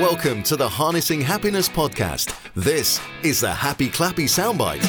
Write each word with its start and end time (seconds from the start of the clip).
Welcome 0.00 0.42
to 0.42 0.56
the 0.56 0.68
Harnessing 0.68 1.22
Happiness 1.22 1.70
podcast. 1.70 2.36
This 2.52 3.00
is 3.22 3.40
the 3.40 3.50
Happy 3.50 3.88
Clappy 3.88 4.26
Soundbite. 4.26 4.84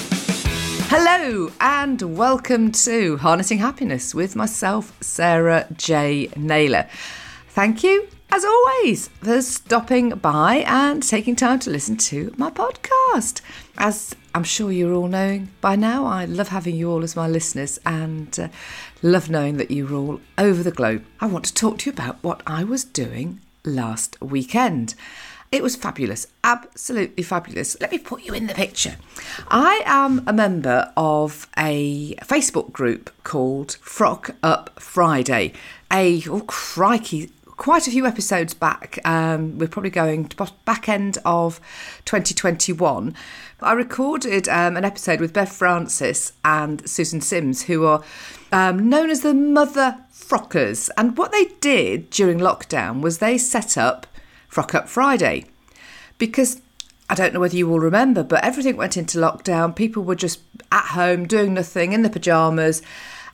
Hello, 0.89 1.49
and 1.61 2.01
welcome 2.17 2.73
to 2.73 3.15
Harnessing 3.15 3.57
Happiness 3.57 4.13
with 4.13 4.35
myself, 4.35 4.91
Sarah 4.99 5.65
J. 5.77 6.29
Naylor. 6.35 6.89
Thank 7.47 7.85
you, 7.85 8.05
as 8.31 8.43
always, 8.43 9.07
for 9.07 9.41
stopping 9.41 10.09
by 10.09 10.65
and 10.67 11.01
taking 11.01 11.37
time 11.37 11.59
to 11.59 11.69
listen 11.69 11.95
to 11.97 12.33
my 12.35 12.51
podcast. 12.51 13.39
As 13.77 14.13
I'm 14.35 14.43
sure 14.43 14.73
you're 14.73 14.93
all 14.93 15.07
knowing 15.07 15.47
by 15.61 15.77
now, 15.77 16.05
I 16.05 16.25
love 16.25 16.49
having 16.49 16.75
you 16.75 16.91
all 16.91 17.05
as 17.05 17.15
my 17.15 17.29
listeners 17.29 17.79
and 17.85 18.37
uh, 18.37 18.49
love 19.01 19.29
knowing 19.29 19.55
that 19.55 19.71
you're 19.71 19.93
all 19.93 20.19
over 20.37 20.63
the 20.63 20.71
globe. 20.71 21.05
I 21.21 21.27
want 21.27 21.45
to 21.45 21.53
talk 21.53 21.77
to 21.79 21.89
you 21.89 21.93
about 21.93 22.21
what 22.25 22.43
I 22.45 22.65
was 22.65 22.83
doing 22.83 23.39
last 23.67 24.19
weekend. 24.21 24.95
It 25.51 25.63
was 25.63 25.75
fabulous, 25.77 26.27
absolutely 26.43 27.23
fabulous. 27.23 27.79
Let 27.79 27.91
me 27.91 27.99
put 27.99 28.23
you 28.23 28.33
in 28.33 28.47
the 28.47 28.53
picture. 28.53 28.97
I 29.47 29.81
am 29.85 30.23
a 30.27 30.33
member 30.33 30.91
of 30.97 31.47
a 31.57 32.15
Facebook 32.15 32.73
group 32.73 33.11
called 33.23 33.77
Frock 33.81 34.35
Up 34.43 34.77
Friday. 34.79 35.53
A 35.91 36.21
oh 36.29 36.41
crikey, 36.41 37.31
quite 37.57 37.87
a 37.87 37.91
few 37.91 38.05
episodes 38.05 38.53
back. 38.53 38.99
Um, 39.03 39.57
we're 39.57 39.67
probably 39.67 39.89
going 39.89 40.27
to 40.29 40.51
back 40.63 40.87
end 40.87 41.17
of 41.25 41.59
2021. 42.05 43.15
I 43.59 43.73
recorded 43.73 44.47
um, 44.47 44.77
an 44.77 44.85
episode 44.85 45.19
with 45.19 45.33
Bev 45.33 45.51
Francis 45.51 46.33
and 46.45 46.87
Susan 46.87 47.19
Sims, 47.19 47.63
who 47.63 47.85
are 47.85 48.03
um, 48.51 48.87
known 48.87 49.09
as 49.09 49.21
the 49.21 49.33
Mother 49.33 49.97
Frockers. 50.13 50.89
And 50.95 51.17
what 51.17 51.31
they 51.31 51.45
did 51.59 52.09
during 52.11 52.37
lockdown 52.37 53.01
was 53.01 53.17
they 53.17 53.37
set 53.37 53.77
up 53.77 54.07
Frock 54.47 54.75
Up 54.75 54.87
Friday 54.87 55.45
because 56.17 56.61
I 57.09 57.15
don't 57.15 57.33
know 57.33 57.39
whether 57.39 57.55
you 57.55 57.67
will 57.67 57.79
remember, 57.79 58.23
but 58.23 58.43
everything 58.43 58.77
went 58.77 58.97
into 58.97 59.17
lockdown. 59.17 59.75
People 59.75 60.03
were 60.03 60.15
just 60.15 60.41
at 60.71 60.87
home 60.87 61.25
doing 61.25 61.53
nothing 61.53 61.93
in 61.93 62.01
the 62.01 62.09
pyjamas, 62.09 62.81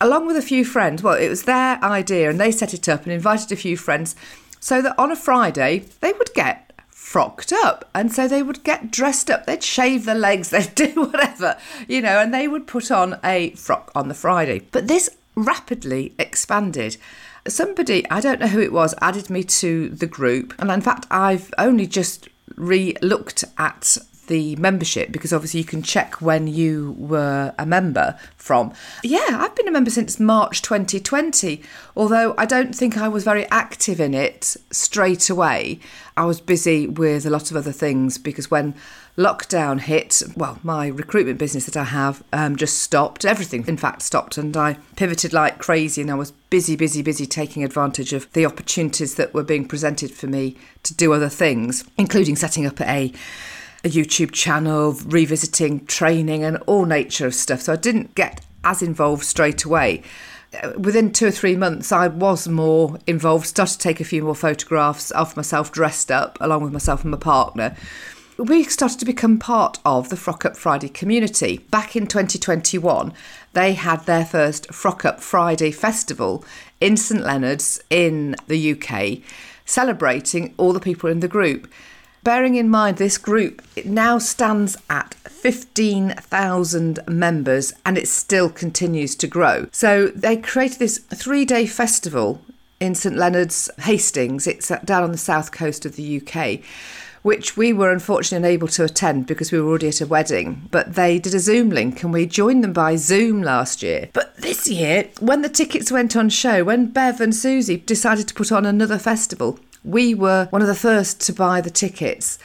along 0.00 0.26
with 0.26 0.36
a 0.36 0.42
few 0.42 0.64
friends. 0.64 1.02
Well, 1.02 1.14
it 1.14 1.28
was 1.28 1.44
their 1.44 1.82
idea 1.82 2.30
and 2.30 2.40
they 2.40 2.50
set 2.50 2.74
it 2.74 2.88
up 2.88 3.04
and 3.04 3.12
invited 3.12 3.52
a 3.52 3.56
few 3.56 3.76
friends 3.76 4.16
so 4.60 4.80
that 4.82 4.98
on 4.98 5.10
a 5.10 5.16
Friday 5.16 5.84
they 6.00 6.12
would 6.12 6.32
get 6.34 6.72
frocked 6.88 7.52
up 7.52 7.88
and 7.94 8.12
so 8.12 8.26
they 8.26 8.42
would 8.42 8.64
get 8.64 8.90
dressed 8.90 9.30
up 9.30 9.44
they'd 9.44 9.62
shave 9.62 10.04
their 10.04 10.14
legs 10.14 10.48
they'd 10.50 10.74
do 10.74 10.88
whatever 10.94 11.56
you 11.86 12.00
know 12.00 12.18
and 12.18 12.32
they 12.32 12.48
would 12.48 12.66
put 12.66 12.90
on 12.90 13.20
a 13.22 13.50
frock 13.50 13.92
on 13.94 14.08
the 14.08 14.14
friday 14.14 14.58
but 14.72 14.88
this 14.88 15.10
rapidly 15.34 16.14
expanded. 16.18 16.96
Somebody, 17.46 18.08
I 18.10 18.20
don't 18.20 18.40
know 18.40 18.46
who 18.46 18.60
it 18.60 18.72
was, 18.72 18.94
added 19.00 19.28
me 19.30 19.44
to 19.44 19.88
the 19.90 20.06
group. 20.06 20.54
And 20.58 20.70
in 20.70 20.80
fact, 20.80 21.06
I've 21.10 21.52
only 21.58 21.86
just 21.86 22.28
re 22.56 22.94
looked 23.02 23.44
at 23.58 23.98
the 24.26 24.56
membership 24.56 25.12
because 25.12 25.32
obviously 25.32 25.60
you 25.60 25.66
can 25.66 25.82
check 25.82 26.20
when 26.20 26.46
you 26.46 26.94
were 26.98 27.54
a 27.58 27.66
member 27.66 28.18
from. 28.36 28.72
Yeah, 29.02 29.26
I've 29.30 29.54
been 29.54 29.68
a 29.68 29.72
member 29.72 29.90
since 29.90 30.20
March 30.20 30.62
2020, 30.62 31.62
although 31.96 32.34
I 32.36 32.46
don't 32.46 32.74
think 32.74 32.96
I 32.96 33.08
was 33.08 33.24
very 33.24 33.46
active 33.50 34.00
in 34.00 34.14
it 34.14 34.56
straight 34.70 35.30
away. 35.30 35.80
I 36.16 36.24
was 36.24 36.40
busy 36.40 36.86
with 36.86 37.26
a 37.26 37.30
lot 37.30 37.50
of 37.50 37.56
other 37.56 37.72
things 37.72 38.18
because 38.18 38.50
when 38.50 38.74
lockdown 39.16 39.80
hit, 39.80 40.22
well, 40.36 40.58
my 40.62 40.88
recruitment 40.88 41.38
business 41.38 41.66
that 41.66 41.76
I 41.76 41.84
have 41.84 42.22
um, 42.32 42.56
just 42.56 42.78
stopped. 42.78 43.24
Everything, 43.24 43.66
in 43.66 43.76
fact, 43.76 44.02
stopped, 44.02 44.36
and 44.36 44.56
I 44.56 44.78
pivoted 44.96 45.32
like 45.32 45.58
crazy. 45.58 46.02
And 46.02 46.10
I 46.10 46.14
was 46.14 46.32
busy, 46.50 46.76
busy, 46.76 47.02
busy 47.02 47.26
taking 47.26 47.64
advantage 47.64 48.12
of 48.12 48.32
the 48.32 48.46
opportunities 48.46 49.14
that 49.16 49.34
were 49.34 49.42
being 49.42 49.66
presented 49.66 50.10
for 50.10 50.26
me 50.26 50.56
to 50.82 50.94
do 50.94 51.12
other 51.12 51.28
things, 51.28 51.84
including 51.96 52.36
setting 52.36 52.66
up 52.66 52.80
a 52.80 53.12
a 53.84 53.88
YouTube 53.88 54.32
channel, 54.32 54.92
revisiting 55.04 55.84
training, 55.86 56.42
and 56.42 56.56
all 56.66 56.86
nature 56.86 57.26
of 57.26 57.34
stuff. 57.34 57.62
So 57.62 57.74
I 57.74 57.76
didn't 57.76 58.14
get 58.14 58.44
as 58.64 58.82
involved 58.82 59.24
straight 59.24 59.64
away. 59.64 60.02
Within 60.78 61.12
two 61.12 61.26
or 61.26 61.30
three 61.32 61.56
months, 61.56 61.92
I 61.92 62.06
was 62.06 62.48
more 62.48 62.98
involved, 63.06 63.46
started 63.46 63.74
to 63.74 63.78
take 63.78 64.00
a 64.00 64.04
few 64.04 64.22
more 64.22 64.36
photographs 64.36 65.10
of 65.10 65.36
myself 65.36 65.72
dressed 65.72 66.10
up, 66.10 66.38
along 66.40 66.62
with 66.62 66.72
myself 66.72 67.02
and 67.02 67.10
my 67.10 67.18
partner 67.18 67.76
we 68.36 68.64
started 68.64 68.98
to 68.98 69.04
become 69.04 69.38
part 69.38 69.78
of 69.84 70.08
the 70.08 70.16
Frock 70.16 70.44
Up 70.44 70.56
Friday 70.56 70.88
community. 70.88 71.58
Back 71.70 71.94
in 71.94 72.06
2021, 72.06 73.12
they 73.52 73.74
had 73.74 74.04
their 74.06 74.24
first 74.24 74.72
Frock 74.72 75.04
Up 75.04 75.20
Friday 75.20 75.70
festival 75.70 76.44
in 76.80 76.96
St 76.96 77.22
Leonard's 77.22 77.80
in 77.90 78.34
the 78.48 78.72
UK, 78.72 79.20
celebrating 79.64 80.52
all 80.56 80.72
the 80.72 80.80
people 80.80 81.08
in 81.08 81.20
the 81.20 81.28
group. 81.28 81.72
Bearing 82.24 82.54
in 82.54 82.70
mind 82.70 82.96
this 82.96 83.18
group 83.18 83.60
it 83.76 83.84
now 83.84 84.16
stands 84.16 84.78
at 84.88 85.12
15,000 85.12 87.00
members 87.06 87.74
and 87.84 87.98
it 87.98 88.08
still 88.08 88.48
continues 88.48 89.14
to 89.16 89.26
grow. 89.26 89.66
So 89.72 90.08
they 90.08 90.38
created 90.38 90.78
this 90.78 90.98
three 90.98 91.44
day 91.44 91.66
festival 91.66 92.40
in 92.80 92.94
St 92.94 93.14
Leonard's, 93.14 93.70
Hastings. 93.80 94.46
It's 94.46 94.70
uh, 94.70 94.78
down 94.86 95.02
on 95.02 95.12
the 95.12 95.18
south 95.18 95.52
coast 95.52 95.84
of 95.84 95.96
the 95.96 96.20
UK 96.20 96.60
which 97.20 97.56
we 97.56 97.72
were 97.72 97.90
unfortunately 97.90 98.46
unable 98.46 98.68
to 98.68 98.84
attend 98.84 99.26
because 99.26 99.50
we 99.50 99.58
were 99.58 99.66
already 99.66 99.88
at 99.88 100.02
a 100.02 100.06
wedding. 100.06 100.68
But 100.70 100.94
they 100.94 101.18
did 101.18 101.34
a 101.34 101.38
Zoom 101.38 101.70
link 101.70 102.02
and 102.02 102.12
we 102.12 102.26
joined 102.26 102.62
them 102.62 102.74
by 102.74 102.96
Zoom 102.96 103.42
last 103.42 103.82
year. 103.82 104.10
But 104.12 104.36
this 104.36 104.68
year, 104.68 105.08
when 105.20 105.40
the 105.40 105.48
tickets 105.48 105.90
went 105.90 106.16
on 106.16 106.28
show, 106.28 106.64
when 106.64 106.90
Bev 106.90 107.22
and 107.22 107.34
Susie 107.34 107.78
decided 107.78 108.28
to 108.28 108.34
put 108.34 108.52
on 108.52 108.66
another 108.66 108.98
festival, 108.98 109.58
we 109.84 110.14
were 110.14 110.46
one 110.50 110.62
of 110.62 110.68
the 110.68 110.74
first 110.74 111.20
to 111.22 111.32
buy 111.32 111.60
the 111.60 111.70
tickets. 111.70 112.38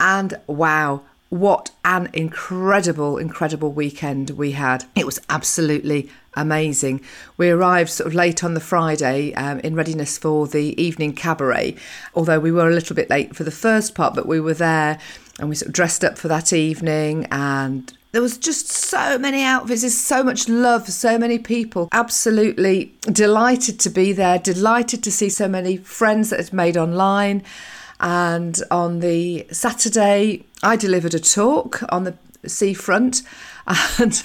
And 0.00 0.34
wow, 0.46 1.02
what 1.28 1.70
an 1.84 2.08
incredible, 2.12 3.18
incredible 3.18 3.72
weekend 3.72 4.30
we 4.30 4.52
had. 4.52 4.84
It 4.94 5.06
was 5.06 5.20
absolutely 5.28 6.10
amazing. 6.34 7.00
We 7.36 7.50
arrived 7.50 7.90
sort 7.90 8.06
of 8.06 8.14
late 8.14 8.44
on 8.44 8.54
the 8.54 8.60
Friday 8.60 9.34
um, 9.34 9.60
in 9.60 9.74
readiness 9.74 10.18
for 10.18 10.46
the 10.46 10.80
evening 10.80 11.14
cabaret, 11.14 11.76
although 12.14 12.40
we 12.40 12.52
were 12.52 12.68
a 12.68 12.74
little 12.74 12.94
bit 12.94 13.10
late 13.10 13.34
for 13.34 13.44
the 13.44 13.50
first 13.50 13.94
part, 13.94 14.14
but 14.14 14.26
we 14.26 14.40
were 14.40 14.54
there 14.54 14.98
and 15.38 15.48
we 15.48 15.54
sort 15.54 15.68
of 15.68 15.74
dressed 15.74 16.04
up 16.04 16.16
for 16.16 16.28
that 16.28 16.52
evening 16.52 17.26
and 17.30 17.95
there 18.16 18.22
was 18.22 18.38
just 18.38 18.68
so 18.68 19.18
many 19.18 19.42
outfits, 19.44 19.92
so 19.92 20.22
much 20.22 20.48
love, 20.48 20.88
so 20.88 21.18
many 21.18 21.38
people. 21.38 21.86
Absolutely 21.92 22.90
delighted 23.12 23.78
to 23.80 23.90
be 23.90 24.10
there, 24.14 24.38
delighted 24.38 25.02
to 25.02 25.12
see 25.12 25.28
so 25.28 25.46
many 25.46 25.76
friends 25.76 26.30
that 26.30 26.40
had 26.40 26.50
made 26.50 26.78
online. 26.78 27.42
And 28.00 28.58
on 28.70 29.00
the 29.00 29.46
Saturday, 29.52 30.46
I 30.62 30.76
delivered 30.76 31.12
a 31.12 31.20
talk 31.20 31.82
on 31.90 32.04
the 32.04 32.16
seafront 32.50 33.22
and 33.98 34.22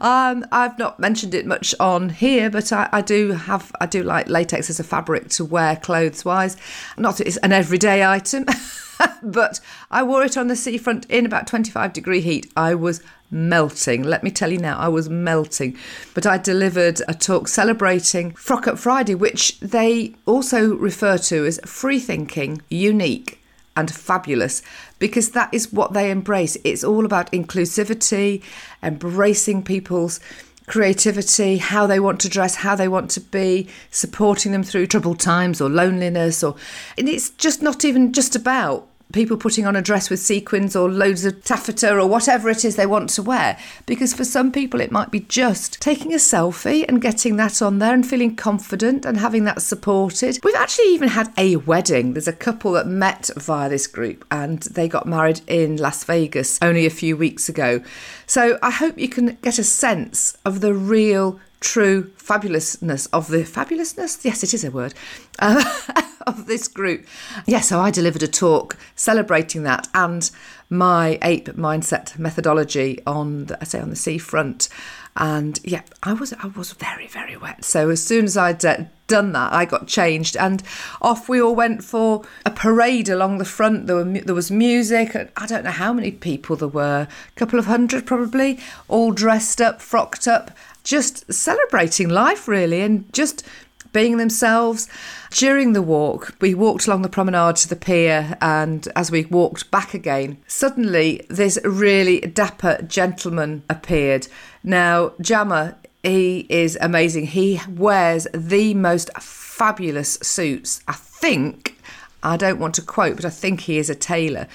um, 0.00 0.44
I've 0.52 0.78
not 0.78 1.00
mentioned 1.00 1.34
it 1.34 1.46
much 1.46 1.74
on 1.80 2.10
here, 2.10 2.50
but 2.50 2.70
I, 2.70 2.88
I, 2.92 3.00
do 3.00 3.32
have 3.32 3.72
I 3.80 3.86
do 3.86 4.02
like 4.02 4.28
latex 4.28 4.68
as 4.68 4.78
a 4.78 4.84
fabric 4.84 5.30
to 5.30 5.44
wear 5.44 5.76
clothes 5.76 6.22
wise. 6.22 6.58
Not 6.98 7.16
that 7.16 7.26
it's 7.26 7.38
an 7.38 7.52
everyday 7.52 8.04
item, 8.04 8.44
but 9.22 9.60
I 9.90 10.02
wore 10.02 10.22
it 10.22 10.36
on 10.36 10.48
the 10.48 10.56
seafront 10.56 11.06
in 11.06 11.24
about 11.24 11.46
25 11.46 11.94
degree 11.94 12.20
heat. 12.20 12.52
I 12.56 12.74
was 12.74 13.02
melting. 13.30 14.02
Let 14.02 14.22
me 14.22 14.30
tell 14.30 14.52
you 14.52 14.58
now, 14.58 14.78
I 14.78 14.88
was 14.88 15.08
melting. 15.08 15.78
But 16.12 16.26
I 16.26 16.36
delivered 16.36 17.00
a 17.08 17.14
talk 17.14 17.48
celebrating 17.48 18.32
Frock 18.32 18.66
Up 18.66 18.78
Friday, 18.78 19.14
which 19.14 19.58
they 19.60 20.14
also 20.26 20.74
refer 20.74 21.16
to 21.16 21.46
as 21.46 21.58
free 21.64 22.00
thinking, 22.00 22.60
unique, 22.68 23.39
and 23.76 23.90
fabulous 23.90 24.62
because 24.98 25.30
that 25.30 25.52
is 25.52 25.72
what 25.72 25.92
they 25.92 26.10
embrace. 26.10 26.56
It's 26.64 26.84
all 26.84 27.04
about 27.04 27.32
inclusivity, 27.32 28.42
embracing 28.82 29.62
people's 29.62 30.20
creativity, 30.66 31.58
how 31.58 31.86
they 31.86 31.98
want 31.98 32.20
to 32.20 32.28
dress, 32.28 32.56
how 32.56 32.76
they 32.76 32.88
want 32.88 33.10
to 33.10 33.20
be, 33.20 33.68
supporting 33.90 34.52
them 34.52 34.62
through 34.62 34.86
troubled 34.86 35.18
times 35.18 35.60
or 35.60 35.68
loneliness 35.68 36.44
or 36.44 36.54
and 36.96 37.08
it's 37.08 37.30
just 37.30 37.62
not 37.62 37.84
even 37.84 38.12
just 38.12 38.36
about 38.36 38.86
people 39.12 39.36
putting 39.36 39.66
on 39.66 39.76
a 39.76 39.82
dress 39.82 40.10
with 40.10 40.20
sequins 40.20 40.76
or 40.76 40.90
loads 40.90 41.24
of 41.24 41.42
taffeta 41.44 41.96
or 41.96 42.06
whatever 42.06 42.48
it 42.48 42.64
is 42.64 42.76
they 42.76 42.86
want 42.86 43.10
to 43.10 43.22
wear. 43.22 43.58
Because 43.86 44.14
for 44.14 44.24
some 44.24 44.52
people, 44.52 44.80
it 44.80 44.92
might 44.92 45.10
be 45.10 45.20
just 45.20 45.80
taking 45.80 46.12
a 46.12 46.16
selfie 46.16 46.84
and 46.88 47.02
getting 47.02 47.36
that 47.36 47.60
on 47.60 47.78
there 47.78 47.94
and 47.94 48.06
feeling 48.06 48.36
confident 48.36 49.04
and 49.04 49.18
having 49.18 49.44
that 49.44 49.62
supported. 49.62 50.38
We've 50.42 50.54
actually 50.54 50.94
even 50.94 51.08
had 51.08 51.32
a 51.36 51.56
wedding. 51.56 52.14
There's 52.14 52.28
a 52.28 52.32
couple 52.32 52.72
that 52.72 52.86
met 52.86 53.30
via 53.36 53.68
this 53.68 53.86
group 53.86 54.24
and 54.30 54.62
they 54.62 54.88
got 54.88 55.06
married 55.06 55.40
in 55.46 55.76
Las 55.76 56.04
Vegas 56.04 56.58
only 56.62 56.86
a 56.86 56.90
few 56.90 57.16
weeks 57.16 57.48
ago. 57.48 57.82
So 58.26 58.58
I 58.62 58.70
hope 58.70 58.98
you 58.98 59.08
can 59.08 59.38
get 59.42 59.58
a 59.58 59.64
sense 59.64 60.36
of 60.44 60.60
the 60.60 60.74
real 60.74 61.40
true 61.60 62.10
fabulousness 62.16 63.06
of 63.12 63.28
the 63.28 63.44
fabulousness 63.44 64.24
yes 64.24 64.42
it 64.42 64.54
is 64.54 64.64
a 64.64 64.70
word 64.70 64.94
uh, 65.40 65.62
of 66.26 66.46
this 66.46 66.68
group. 66.68 67.06
Yeah, 67.46 67.60
so 67.60 67.80
I 67.80 67.90
delivered 67.90 68.22
a 68.22 68.28
talk 68.28 68.76
celebrating 68.94 69.62
that 69.64 69.88
and 69.94 70.30
my 70.68 71.18
ape 71.22 71.48
mindset 71.48 72.18
methodology 72.18 73.00
on 73.06 73.46
the, 73.46 73.58
I 73.60 73.64
say 73.64 73.80
on 73.80 73.90
the 73.90 73.96
seafront. 73.96 74.68
And 75.16 75.58
yeah, 75.64 75.82
I 76.02 76.12
was 76.12 76.32
I 76.34 76.46
was 76.46 76.72
very 76.72 77.08
very 77.08 77.36
wet. 77.36 77.64
So 77.64 77.90
as 77.90 78.02
soon 78.02 78.26
as 78.26 78.36
I'd 78.36 78.64
uh, 78.64 78.84
done 79.08 79.32
that, 79.32 79.52
I 79.52 79.64
got 79.64 79.88
changed, 79.88 80.36
and 80.36 80.62
off 81.02 81.28
we 81.28 81.42
all 81.42 81.54
went 81.56 81.82
for 81.82 82.24
a 82.46 82.50
parade 82.50 83.08
along 83.08 83.38
the 83.38 83.44
front. 83.44 83.88
There 83.88 83.96
were 83.96 84.04
there 84.04 84.36
was 84.36 84.52
music. 84.52 85.16
I 85.16 85.46
don't 85.46 85.64
know 85.64 85.72
how 85.72 85.92
many 85.92 86.12
people 86.12 86.54
there 86.54 86.68
were, 86.68 87.08
a 87.10 87.34
couple 87.34 87.58
of 87.58 87.66
hundred 87.66 88.06
probably, 88.06 88.60
all 88.86 89.10
dressed 89.10 89.60
up, 89.60 89.82
frocked 89.82 90.28
up, 90.28 90.52
just 90.84 91.30
celebrating 91.32 92.08
life 92.08 92.46
really, 92.46 92.80
and 92.80 93.12
just 93.12 93.44
being 93.92 94.16
themselves. 94.16 94.88
During 95.30 95.72
the 95.72 95.82
walk, 95.82 96.34
we 96.40 96.54
walked 96.54 96.86
along 96.86 97.02
the 97.02 97.08
promenade 97.08 97.56
to 97.56 97.68
the 97.68 97.76
pier, 97.76 98.36
and 98.40 98.86
as 98.96 99.10
we 99.10 99.24
walked 99.26 99.70
back 99.70 99.94
again, 99.94 100.38
suddenly 100.46 101.24
this 101.28 101.58
really 101.64 102.20
dapper 102.20 102.82
gentleman 102.82 103.62
appeared. 103.68 104.28
Now, 104.62 105.12
Jammer, 105.20 105.76
he 106.02 106.46
is 106.48 106.78
amazing. 106.80 107.26
He 107.26 107.60
wears 107.68 108.26
the 108.32 108.74
most 108.74 109.10
fabulous 109.20 110.14
suits. 110.22 110.82
I 110.88 110.94
think, 110.94 111.78
I 112.22 112.36
don't 112.36 112.58
want 112.58 112.74
to 112.76 112.82
quote, 112.82 113.16
but 113.16 113.24
I 113.24 113.30
think 113.30 113.60
he 113.60 113.78
is 113.78 113.90
a 113.90 113.94
tailor. 113.94 114.46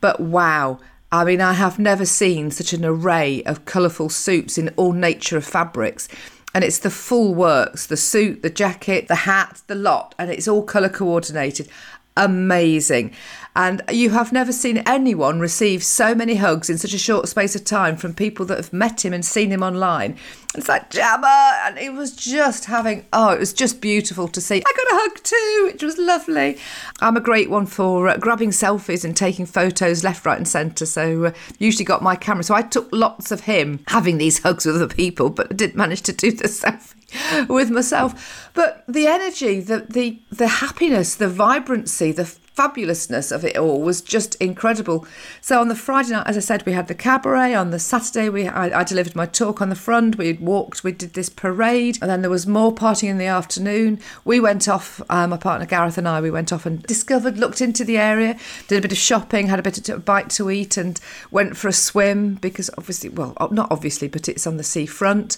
But 0.00 0.20
wow, 0.20 0.78
I 1.10 1.24
mean, 1.24 1.40
I 1.40 1.54
have 1.54 1.78
never 1.78 2.04
seen 2.04 2.50
such 2.50 2.72
an 2.72 2.84
array 2.84 3.42
of 3.44 3.64
colourful 3.64 4.08
suits 4.08 4.58
in 4.58 4.68
all 4.70 4.92
nature 4.92 5.36
of 5.36 5.44
fabrics 5.44 6.08
and 6.56 6.64
it's 6.64 6.78
the 6.78 6.88
full 6.88 7.34
works 7.34 7.84
the 7.84 7.98
suit, 7.98 8.40
the 8.40 8.48
jacket, 8.48 9.08
the 9.08 9.14
hat, 9.14 9.60
the 9.66 9.74
lot, 9.74 10.14
and 10.18 10.30
it's 10.30 10.48
all 10.48 10.62
colour 10.62 10.88
coordinated. 10.88 11.68
Amazing. 12.16 13.12
And 13.56 13.80
you 13.90 14.10
have 14.10 14.34
never 14.34 14.52
seen 14.52 14.82
anyone 14.84 15.40
receive 15.40 15.82
so 15.82 16.14
many 16.14 16.34
hugs 16.34 16.68
in 16.68 16.76
such 16.76 16.92
a 16.92 16.98
short 16.98 17.26
space 17.26 17.56
of 17.56 17.64
time 17.64 17.96
from 17.96 18.12
people 18.12 18.44
that 18.46 18.58
have 18.58 18.70
met 18.70 19.02
him 19.02 19.14
and 19.14 19.24
seen 19.24 19.50
him 19.50 19.62
online. 19.62 20.18
It's 20.54 20.68
like 20.68 20.90
Jammer, 20.90 21.26
and 21.26 21.78
it 21.78 21.94
was 21.94 22.14
just 22.14 22.66
having, 22.66 23.06
oh, 23.14 23.30
it 23.30 23.38
was 23.38 23.54
just 23.54 23.80
beautiful 23.80 24.28
to 24.28 24.42
see. 24.42 24.58
I 24.58 24.72
got 24.76 24.92
a 24.92 25.00
hug 25.00 25.22
too, 25.22 25.70
which 25.72 25.82
was 25.82 25.96
lovely. 25.96 26.58
I'm 27.00 27.16
a 27.16 27.20
great 27.20 27.48
one 27.48 27.64
for 27.64 28.08
uh, 28.08 28.18
grabbing 28.18 28.50
selfies 28.50 29.06
and 29.06 29.16
taking 29.16 29.46
photos 29.46 30.04
left, 30.04 30.26
right, 30.26 30.36
and 30.36 30.46
centre. 30.46 30.84
So, 30.84 31.24
uh, 31.24 31.32
usually 31.58 31.86
got 31.86 32.02
my 32.02 32.14
camera. 32.14 32.44
So, 32.44 32.54
I 32.54 32.60
took 32.60 32.90
lots 32.92 33.32
of 33.32 33.40
him 33.40 33.80
having 33.88 34.18
these 34.18 34.42
hugs 34.42 34.66
with 34.66 34.76
other 34.76 34.94
people, 34.94 35.30
but 35.30 35.50
I 35.50 35.54
didn't 35.54 35.76
manage 35.76 36.02
to 36.02 36.12
do 36.12 36.30
the 36.30 36.44
selfie 36.48 37.48
with 37.48 37.70
myself. 37.70 38.50
But 38.52 38.84
the 38.86 39.06
energy, 39.06 39.60
the 39.60 39.86
the 39.88 40.20
the 40.30 40.48
happiness, 40.48 41.14
the 41.14 41.28
vibrancy, 41.28 42.12
the 42.12 42.36
fabulousness 42.56 43.30
of 43.30 43.44
it 43.44 43.56
all 43.56 43.82
was 43.82 44.00
just 44.00 44.34
incredible. 44.36 45.06
So 45.40 45.60
on 45.60 45.68
the 45.68 45.74
Friday 45.74 46.10
night, 46.10 46.26
as 46.26 46.36
I 46.36 46.40
said, 46.40 46.64
we 46.64 46.72
had 46.72 46.88
the 46.88 46.94
cabaret. 46.94 47.54
On 47.54 47.70
the 47.70 47.78
Saturday, 47.78 48.28
we 48.28 48.48
I, 48.48 48.80
I 48.80 48.84
delivered 48.84 49.14
my 49.14 49.26
talk 49.26 49.60
on 49.60 49.68
the 49.68 49.76
front. 49.76 50.16
We 50.16 50.32
walked, 50.34 50.82
we 50.82 50.92
did 50.92 51.12
this 51.12 51.28
parade, 51.28 51.98
and 52.00 52.10
then 52.10 52.22
there 52.22 52.30
was 52.30 52.46
more 52.46 52.74
partying 52.74 53.10
in 53.10 53.18
the 53.18 53.26
afternoon. 53.26 54.00
We 54.24 54.40
went 54.40 54.68
off, 54.68 55.02
uh, 55.10 55.26
my 55.26 55.36
partner 55.36 55.66
Gareth 55.66 55.98
and 55.98 56.08
I, 56.08 56.20
we 56.20 56.30
went 56.30 56.52
off 56.52 56.66
and 56.66 56.82
discovered, 56.84 57.38
looked 57.38 57.60
into 57.60 57.84
the 57.84 57.98
area, 57.98 58.38
did 58.68 58.78
a 58.78 58.82
bit 58.82 58.92
of 58.92 58.98
shopping, 58.98 59.48
had 59.48 59.58
a 59.58 59.62
bit 59.62 59.88
of 59.88 59.96
a 59.96 60.00
bite 60.00 60.30
to 60.30 60.50
eat, 60.50 60.76
and 60.76 60.98
went 61.30 61.56
for 61.56 61.68
a 61.68 61.72
swim 61.72 62.36
because 62.36 62.70
obviously, 62.78 63.10
well, 63.10 63.36
not 63.50 63.68
obviously, 63.70 64.08
but 64.08 64.28
it's 64.28 64.46
on 64.46 64.56
the 64.56 64.64
seafront. 64.64 65.36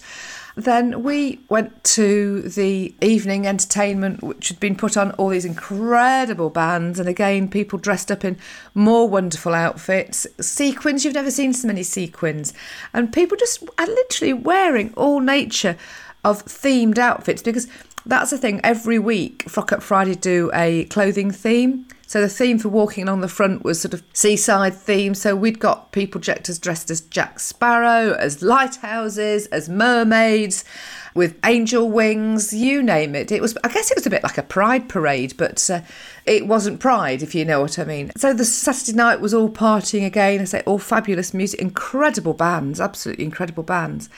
Then 0.55 1.03
we 1.03 1.39
went 1.49 1.83
to 1.95 2.41
the 2.41 2.93
evening 3.01 3.47
entertainment, 3.47 4.23
which 4.23 4.49
had 4.49 4.59
been 4.59 4.75
put 4.75 4.97
on 4.97 5.11
all 5.11 5.29
these 5.29 5.45
incredible 5.45 6.49
bands, 6.49 6.99
and 6.99 7.07
again, 7.07 7.49
people 7.49 7.79
dressed 7.79 8.11
up 8.11 8.25
in 8.25 8.37
more 8.73 9.07
wonderful 9.07 9.53
outfits. 9.53 10.27
Sequins, 10.39 11.05
you've 11.05 11.13
never 11.13 11.31
seen 11.31 11.53
so 11.53 11.67
many 11.67 11.83
sequins. 11.83 12.53
And 12.93 13.13
people 13.13 13.37
just 13.37 13.63
are 13.77 13.87
literally 13.87 14.33
wearing 14.33 14.93
all 14.95 15.19
nature 15.19 15.77
of 16.23 16.45
themed 16.45 16.97
outfits 16.97 17.41
because 17.41 17.67
that's 18.05 18.31
the 18.31 18.37
thing. 18.37 18.59
Every 18.63 18.99
week, 18.99 19.43
Frock 19.47 19.71
Up 19.71 19.83
Friday 19.83 20.15
do 20.15 20.49
a 20.53 20.85
clothing 20.85 21.31
theme. 21.31 21.85
So 22.09 22.21
the 22.21 22.27
theme 22.27 22.57
for 22.57 22.69
walking 22.69 23.03
along 23.03 23.21
the 23.21 23.27
front 23.27 23.63
was 23.63 23.79
sort 23.79 23.93
of 23.93 24.01
seaside 24.13 24.73
theme. 24.73 25.13
So 25.13 25.35
we'd 25.35 25.59
got 25.59 25.91
people 25.91 26.19
as 26.25 26.57
dressed 26.57 26.89
as 26.89 27.01
Jack 27.01 27.39
Sparrow, 27.39 28.13
as 28.15 28.41
lighthouses, 28.41 29.45
as 29.47 29.69
mermaids, 29.69 30.65
with 31.13 31.37
angel 31.45 31.87
wings, 31.87 32.51
you 32.51 32.81
name 32.81 33.13
it. 33.13 33.31
It 33.31 33.43
was, 33.43 33.55
I 33.63 33.67
guess, 33.67 33.91
it 33.91 33.97
was 33.97 34.07
a 34.07 34.09
bit 34.09 34.23
like 34.23 34.39
a 34.39 34.43
pride 34.43 34.89
parade, 34.89 35.35
but 35.37 35.69
uh, 35.69 35.81
it 36.25 36.47
wasn't 36.47 36.79
pride, 36.79 37.21
if 37.21 37.35
you 37.35 37.45
know 37.45 37.61
what 37.61 37.77
I 37.77 37.83
mean. 37.83 38.11
So 38.17 38.33
the 38.33 38.43
Saturday 38.43 38.97
night 38.97 39.21
was 39.21 39.35
all 39.35 39.49
partying 39.49 40.03
again. 40.03 40.41
I 40.41 40.45
say 40.45 40.63
all 40.65 40.79
fabulous 40.79 41.31
music, 41.31 41.59
incredible 41.59 42.33
bands, 42.33 42.81
absolutely 42.81 43.25
incredible 43.25 43.61
bands 43.61 44.09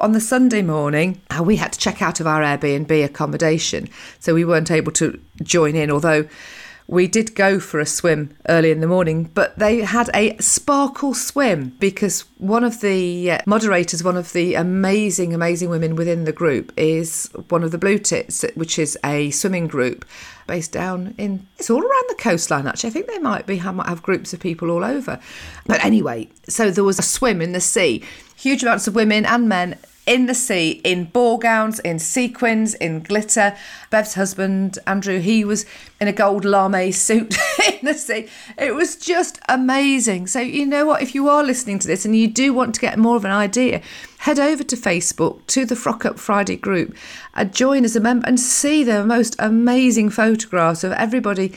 on 0.00 0.12
the 0.12 0.20
Sunday 0.20 0.62
morning, 0.62 1.20
uh, 1.30 1.42
we 1.42 1.56
had 1.56 1.72
to 1.72 1.78
check 1.78 2.00
out 2.02 2.20
of 2.20 2.26
our 2.26 2.42
Airbnb 2.42 3.04
accommodation, 3.04 3.88
so 4.20 4.34
we 4.34 4.44
weren't 4.44 4.70
able 4.70 4.92
to 4.92 5.20
join 5.42 5.74
in, 5.74 5.90
although 5.90 6.28
we 6.88 7.06
did 7.06 7.34
go 7.34 7.60
for 7.60 7.78
a 7.80 7.86
swim 7.86 8.34
early 8.48 8.70
in 8.70 8.80
the 8.80 8.86
morning, 8.86 9.24
but 9.34 9.58
they 9.58 9.80
had 9.80 10.08
a 10.14 10.36
sparkle 10.38 11.12
swim 11.12 11.76
because 11.78 12.22
one 12.38 12.64
of 12.64 12.80
the 12.80 13.30
uh, 13.30 13.38
moderators, 13.44 14.02
one 14.02 14.16
of 14.16 14.32
the 14.32 14.54
amazing, 14.54 15.34
amazing 15.34 15.68
women 15.68 15.96
within 15.96 16.24
the 16.24 16.32
group, 16.32 16.72
is 16.78 17.28
one 17.50 17.62
of 17.62 17.72
the 17.72 17.78
Blue 17.78 17.98
Tits, 17.98 18.42
which 18.54 18.78
is 18.78 18.98
a 19.04 19.30
swimming 19.30 19.66
group 19.66 20.06
based 20.46 20.72
down 20.72 21.14
in 21.18 21.46
it's 21.58 21.68
all 21.68 21.82
around 21.82 22.04
the 22.08 22.14
coastline 22.14 22.66
actually. 22.66 22.88
I 22.88 22.92
think 22.94 23.06
they 23.06 23.18
might 23.18 23.46
be 23.46 23.60
might 23.60 23.86
have 23.86 24.02
groups 24.02 24.32
of 24.32 24.40
people 24.40 24.70
all 24.70 24.82
over. 24.82 25.20
But 25.66 25.84
anyway 25.84 26.30
so 26.48 26.70
there 26.70 26.84
was 26.84 26.98
a 26.98 27.02
swim 27.02 27.42
in 27.42 27.52
the 27.52 27.60
sea. 27.60 28.02
Huge 28.34 28.62
amounts 28.62 28.88
of 28.88 28.94
women 28.94 29.26
and 29.26 29.48
men 29.48 29.78
in 30.08 30.24
the 30.24 30.34
sea 30.34 30.80
in 30.84 31.04
ball 31.04 31.36
gowns, 31.36 31.78
in 31.80 31.98
sequins, 31.98 32.74
in 32.74 33.00
glitter. 33.00 33.54
Bev's 33.90 34.14
husband, 34.14 34.78
Andrew, 34.86 35.20
he 35.20 35.44
was 35.44 35.66
in 36.00 36.08
a 36.08 36.12
gold 36.12 36.46
lame 36.46 36.92
suit 36.92 37.36
in 37.68 37.78
the 37.82 37.92
sea. 37.92 38.26
It 38.56 38.74
was 38.74 38.96
just 38.96 39.38
amazing. 39.50 40.26
So, 40.26 40.40
you 40.40 40.64
know 40.64 40.86
what? 40.86 41.02
If 41.02 41.14
you 41.14 41.28
are 41.28 41.44
listening 41.44 41.78
to 41.80 41.86
this 41.86 42.06
and 42.06 42.16
you 42.16 42.26
do 42.26 42.54
want 42.54 42.74
to 42.74 42.80
get 42.80 42.98
more 42.98 43.16
of 43.16 43.26
an 43.26 43.30
idea, 43.30 43.82
head 44.18 44.38
over 44.38 44.64
to 44.64 44.76
Facebook 44.76 45.46
to 45.48 45.66
the 45.66 45.76
Frock 45.76 46.06
Up 46.06 46.18
Friday 46.18 46.56
group, 46.56 46.96
and 47.34 47.50
uh, 47.50 47.52
join 47.52 47.84
as 47.84 47.94
a 47.94 48.00
member, 48.00 48.26
and 48.26 48.40
see 48.40 48.82
the 48.82 49.04
most 49.04 49.36
amazing 49.38 50.08
photographs 50.08 50.84
of 50.84 50.92
everybody 50.92 51.52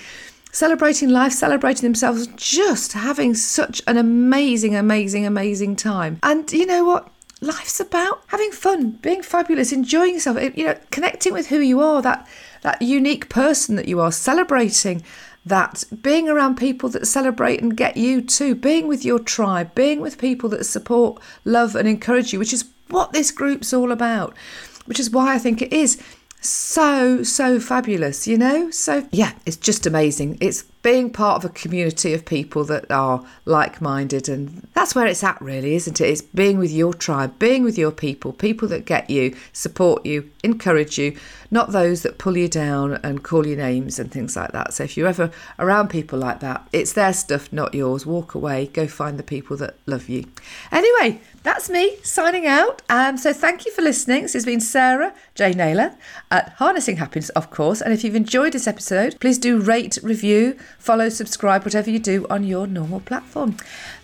celebrating 0.52 1.08
life, 1.08 1.32
celebrating 1.32 1.84
themselves, 1.84 2.28
just 2.36 2.92
having 2.92 3.34
such 3.34 3.82
an 3.88 3.96
amazing, 3.96 4.76
amazing, 4.76 5.26
amazing 5.26 5.78
time. 5.78 6.20
And 6.22 6.52
you 6.52 6.66
know 6.66 6.84
what? 6.84 7.10
Life's 7.42 7.80
about 7.80 8.24
having 8.28 8.52
fun, 8.52 8.92
being 8.92 9.24
fabulous, 9.24 9.74
enjoying 9.74 10.14
yourself, 10.14 10.38
eh, 10.38 10.52
you 10.56 10.64
know, 10.64 10.78
connecting 10.92 11.34
with 11.34 11.48
who 11.48 11.60
you 11.60 11.82
are, 11.82 12.02
that 12.02 12.28
that 12.62 12.82
unique 12.82 13.28
person 13.28 13.76
that 13.76 13.88
you 13.88 14.00
are, 14.00 14.12
celebrating 14.12 15.04
that, 15.44 15.84
being 16.04 16.30
around 16.30 16.56
people 16.56 16.88
that 16.90 17.08
celebrate 17.08 17.60
and 17.60 17.76
get 17.76 17.98
you 17.98 18.22
too, 18.22 18.54
being 18.54 18.88
with 18.88 19.04
your 19.04 19.18
tribe, 19.18 19.74
being 19.74 20.00
with 20.00 20.20
people 20.20 20.48
that 20.50 20.64
support, 20.66 21.20
love 21.44 21.76
and 21.76 21.88
encourage 21.88 22.32
you, 22.32 22.38
which 22.38 22.54
is 22.54 22.66
what 22.90 23.12
this 23.14 23.32
group's 23.32 23.74
all 23.74 23.92
about. 23.92 24.38
Which 24.86 25.00
is 25.00 25.10
why 25.10 25.34
I 25.34 25.40
think 25.40 25.62
it 25.62 25.74
is 25.74 26.02
so 26.42 27.22
so 27.22 27.60
fabulous 27.60 28.28
you 28.28 28.38
know? 28.38 28.70
So 28.72 29.08
yeah 29.12 29.34
it's 29.46 29.58
just 29.58 29.86
amazing. 29.86 30.38
It's 30.42 30.64
being 30.82 31.12
part 31.12 31.36
of 31.36 31.48
a 31.48 31.54
community 31.54 32.12
of 32.12 32.26
people 32.26 32.64
that 32.64 32.90
are 32.90 33.24
like-minded 33.46 34.28
and 34.28 34.68
that's 34.74 34.96
where 34.96 35.06
it's 35.06 35.24
at 35.24 35.40
really 35.40 35.76
isn't 35.76 36.02
it? 36.02 36.10
It's 36.10 36.22
being 36.24 36.58
with 36.58 36.72
your 36.72 36.94
tribe 36.94 37.38
being 37.38 37.64
with 37.64 37.78
your 37.78 37.92
people 37.92 38.34
people 38.34 38.68
that 38.70 38.86
get 38.86 39.10
you 39.10 39.36
support 39.54 40.04
you 40.06 40.32
encourage 40.44 40.98
you 40.98 41.16
not 41.52 41.72
those 41.72 42.02
that 42.02 42.18
pull 42.18 42.36
you 42.38 42.48
down 42.48 42.94
and 43.04 43.24
call 43.24 43.46
you 43.46 43.56
names 43.56 44.00
and 44.00 44.12
things 44.12 44.36
like 44.36 44.54
that. 44.54 44.74
So 44.74 44.86
if 44.86 44.98
you're 44.98 45.08
ever 45.08 45.30
around 45.60 45.90
people 45.90 46.18
like 46.18 46.40
that 46.40 46.68
it's 46.74 46.94
their 46.94 47.14
stuff 47.14 47.54
not 47.54 47.76
yours. 47.76 48.06
Walk 48.06 48.34
away. 48.34 48.68
Go 48.68 48.88
find 48.88 49.20
the 49.20 49.24
people 49.24 49.58
that 49.58 49.76
love 49.86 50.10
you. 50.10 50.26
Anyway 50.72 51.22
that's 51.44 51.70
me 51.70 51.98
signing 52.04 52.46
out. 52.46 52.82
Um, 52.90 53.18
so 53.18 53.34
thank 53.34 53.66
you 53.66 53.72
for 53.72 53.82
listening. 53.82 54.24
This 54.24 54.34
has 54.34 54.46
been 54.46 54.60
Sarah 54.60 55.14
J. 55.34 55.54
Naylor 55.54 55.96
at 56.30 56.50
Harnessing 56.54 56.98
Happiness, 56.98 57.30
of 57.30 57.50
course. 57.50 57.82
And 57.82 57.94
if 57.94 58.04
you've 58.04 58.16
enjoyed 58.16 58.54
this 58.54 58.68
episode, 58.68 59.20
please 59.20 59.38
do 59.38 59.60
rate, 59.60 59.98
review, 60.04 60.58
follow, 60.78 61.10
subscribe, 61.10 61.64
whatever 61.64 61.90
you 61.90 62.00
do 62.00 62.28
on 62.30 62.44
your 62.44 62.68
normal 62.68 63.00
platform. 63.00 63.54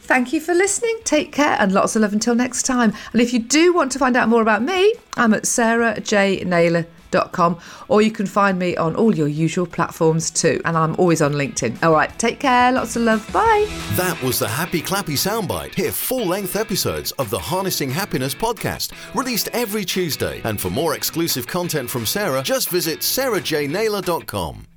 Thank 0.02 0.34
you 0.34 0.42
for 0.42 0.54
listening. 0.54 1.00
Take 1.04 1.32
care 1.32 1.58
and 1.60 1.72
lots 1.72 1.96
of 1.96 2.02
love 2.02 2.14
until 2.14 2.34
next 2.34 2.64
time. 2.64 2.94
And 3.12 3.22
if 3.22 3.34
you 3.34 3.40
do 3.40 3.74
want 3.74 3.92
to 3.92 4.00
find 4.00 4.16
out 4.16 4.30
more 4.30 4.42
about 4.42 4.64
me, 4.64 4.96
I'm 5.16 5.34
at 5.34 5.46
Sarah 5.46 6.00
J. 6.00 6.44
Naylor 6.44 6.88
com, 7.12 7.60
or 7.88 8.02
you 8.02 8.12
can 8.12 8.26
find 8.26 8.58
me 8.60 8.76
on 8.78 8.96
all 8.96 9.16
your 9.16 9.28
usual 9.28 9.66
platforms 9.66 10.32
too. 10.32 10.62
And 10.66 10.78
I'm 10.78 10.96
always 10.98 11.22
on 11.22 11.34
LinkedIn. 11.34 11.82
All 11.84 11.94
right, 11.94 12.18
take 12.20 12.40
care. 12.40 12.72
Lots 12.72 12.96
of 12.96 13.04
love. 13.04 13.28
Bye. 13.34 13.68
That 13.94 14.22
was 14.24 14.40
the 14.40 14.48
Happy 14.48 14.82
Clappy 14.82 15.18
Soundbite. 15.18 15.76
Hear 15.76 15.92
full 15.92 16.26
length 16.26 16.56
episodes 16.56 17.12
of 17.14 17.30
the 17.30 17.40
Harnessing 17.40 17.90
Happiness 17.90 18.36
podcast, 18.36 18.92
released 19.14 19.50
every 19.54 19.86
Tuesday. 19.86 20.42
And 20.44 20.60
for 20.60 20.70
more 20.70 20.96
exclusive 20.96 21.48
content 21.48 21.90
from 21.90 22.06
Sarah, 22.06 22.44
just 22.44 22.70
visit 22.70 23.00
sarahjnaylor.com. 23.00 24.77